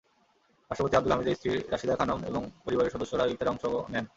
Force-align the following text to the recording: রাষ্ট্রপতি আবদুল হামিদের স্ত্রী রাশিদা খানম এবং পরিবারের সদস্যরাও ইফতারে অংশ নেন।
রাষ্ট্রপতি 0.71 0.95
আবদুল 0.97 1.13
হামিদের 1.13 1.37
স্ত্রী 1.37 1.51
রাশিদা 1.71 1.95
খানম 1.95 2.19
এবং 2.29 2.41
পরিবারের 2.65 2.93
সদস্যরাও 2.95 3.31
ইফতারে 3.31 3.51
অংশ 3.53 3.63
নেন। 3.93 4.05